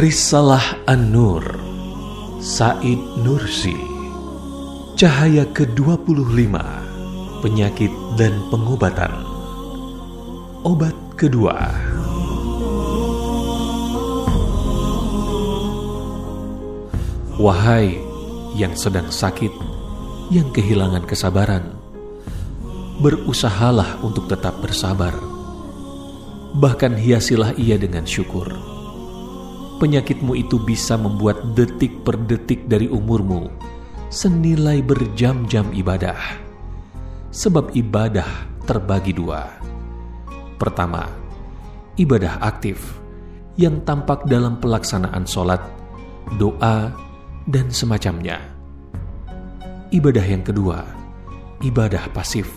[0.00, 1.44] Risalah An-Nur
[2.40, 3.76] Said Nursi
[4.96, 6.56] Cahaya ke-25
[7.44, 9.12] Penyakit dan pengobatan
[10.64, 11.68] Obat kedua
[17.36, 18.00] Wahai
[18.56, 19.52] yang sedang sakit,
[20.32, 21.76] yang kehilangan kesabaran,
[23.04, 25.12] berusahalah untuk tetap bersabar.
[26.56, 28.79] Bahkan hiasilah ia dengan syukur.
[29.80, 33.48] Penyakitmu itu bisa membuat detik per detik dari umurmu
[34.12, 36.20] senilai berjam-jam ibadah.
[37.32, 38.28] Sebab ibadah
[38.68, 39.48] terbagi dua.
[40.60, 41.08] Pertama,
[41.96, 43.00] ibadah aktif
[43.56, 45.64] yang tampak dalam pelaksanaan sholat,
[46.36, 46.92] doa,
[47.48, 48.36] dan semacamnya.
[49.88, 50.84] Ibadah yang kedua,
[51.64, 52.52] ibadah pasif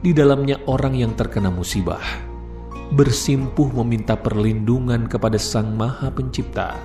[0.00, 2.32] di dalamnya orang yang terkena musibah
[2.92, 6.76] bersimpuh meminta perlindungan kepada Sang Maha Pencipta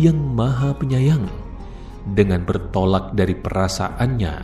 [0.00, 1.28] yang Maha Penyayang
[2.16, 4.34] dengan bertolak dari perasaannya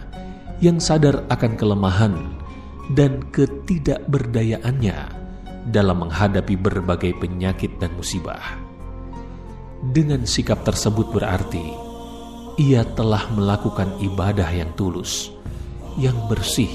[0.60, 2.14] yang sadar akan kelemahan
[2.92, 4.98] dan ketidakberdayaannya
[5.70, 8.42] dalam menghadapi berbagai penyakit dan musibah.
[9.82, 11.66] Dengan sikap tersebut berarti
[12.58, 15.30] ia telah melakukan ibadah yang tulus,
[15.98, 16.70] yang bersih,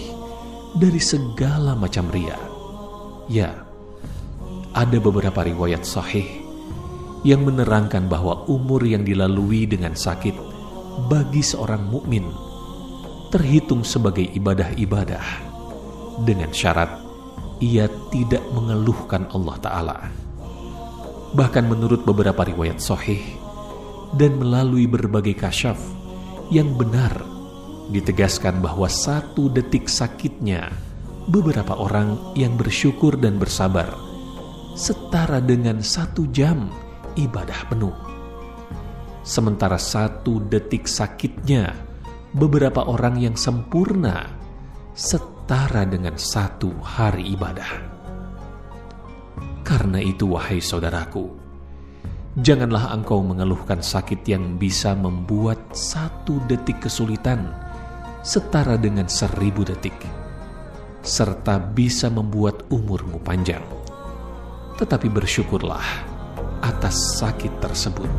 [0.76, 2.36] dari segala macam ria.
[3.28, 3.67] Ya,
[4.78, 6.46] ada beberapa riwayat sahih
[7.26, 10.38] yang menerangkan bahwa umur yang dilalui dengan sakit
[11.10, 12.30] bagi seorang mukmin
[13.34, 15.26] terhitung sebagai ibadah-ibadah
[16.22, 16.94] dengan syarat
[17.58, 19.98] ia tidak mengeluhkan Allah Ta'ala.
[21.34, 23.26] Bahkan menurut beberapa riwayat sahih
[24.14, 25.82] dan melalui berbagai kasyaf
[26.54, 27.18] yang benar
[27.90, 30.70] ditegaskan bahwa satu detik sakitnya
[31.28, 34.07] beberapa orang yang bersyukur dan bersabar
[34.78, 36.70] setara dengan satu jam
[37.18, 37.98] ibadah penuh.
[39.26, 41.74] Sementara satu detik sakitnya
[42.38, 44.30] beberapa orang yang sempurna
[44.94, 47.90] setara dengan satu hari ibadah.
[49.66, 51.26] Karena itu wahai saudaraku,
[52.40, 57.50] janganlah engkau mengeluhkan sakit yang bisa membuat satu detik kesulitan
[58.22, 59.98] setara dengan seribu detik,
[61.02, 63.87] serta bisa membuat umurmu panjang.
[64.78, 65.82] Tetapi bersyukurlah
[66.62, 68.10] atas sakit tersebut.